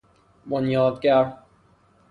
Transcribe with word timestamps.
بنیاد 0.49 0.99
گر 1.01 1.33